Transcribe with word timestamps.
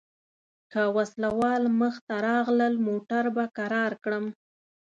که 0.71 0.81
وسله 0.95 1.29
وال 1.39 1.63
مخته 1.81 2.13
راغلل 2.27 2.73
موټر 2.87 3.23
به 3.35 3.45
کرار 3.57 3.91
کړم. 4.03 4.25